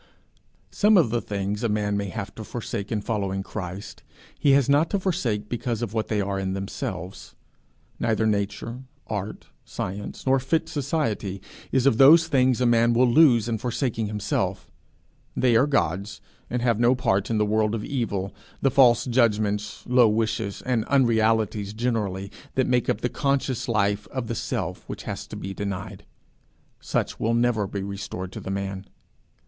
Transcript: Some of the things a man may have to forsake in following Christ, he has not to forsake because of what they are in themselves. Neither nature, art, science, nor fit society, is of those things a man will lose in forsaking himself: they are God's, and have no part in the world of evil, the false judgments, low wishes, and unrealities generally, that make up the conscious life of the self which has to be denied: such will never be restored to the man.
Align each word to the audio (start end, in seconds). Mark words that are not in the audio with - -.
Some 0.71 0.97
of 0.97 1.11
the 1.11 1.21
things 1.21 1.61
a 1.61 1.69
man 1.69 1.95
may 1.95 2.09
have 2.09 2.33
to 2.33 2.43
forsake 2.43 2.91
in 2.91 3.01
following 3.01 3.43
Christ, 3.43 4.01
he 4.39 4.53
has 4.53 4.67
not 4.67 4.89
to 4.89 4.99
forsake 4.99 5.47
because 5.47 5.83
of 5.83 5.93
what 5.93 6.07
they 6.07 6.19
are 6.19 6.39
in 6.39 6.53
themselves. 6.53 7.35
Neither 7.99 8.25
nature, 8.25 8.79
art, 9.05 9.49
science, 9.63 10.25
nor 10.25 10.39
fit 10.39 10.67
society, 10.67 11.39
is 11.71 11.85
of 11.85 11.99
those 11.99 12.27
things 12.27 12.59
a 12.59 12.65
man 12.65 12.95
will 12.95 13.07
lose 13.07 13.47
in 13.47 13.59
forsaking 13.59 14.07
himself: 14.07 14.71
they 15.37 15.55
are 15.55 15.67
God's, 15.67 16.19
and 16.49 16.63
have 16.63 16.79
no 16.79 16.95
part 16.95 17.29
in 17.29 17.37
the 17.37 17.45
world 17.45 17.75
of 17.75 17.85
evil, 17.85 18.33
the 18.59 18.71
false 18.71 19.05
judgments, 19.05 19.83
low 19.85 20.09
wishes, 20.09 20.63
and 20.63 20.83
unrealities 20.89 21.73
generally, 21.73 22.31
that 22.55 22.65
make 22.65 22.89
up 22.89 23.01
the 23.01 23.07
conscious 23.07 23.67
life 23.67 24.07
of 24.07 24.25
the 24.25 24.33
self 24.33 24.83
which 24.89 25.03
has 25.03 25.27
to 25.27 25.35
be 25.35 25.53
denied: 25.53 26.05
such 26.79 27.19
will 27.19 27.35
never 27.35 27.67
be 27.67 27.83
restored 27.83 28.31
to 28.31 28.39
the 28.39 28.49
man. 28.49 28.87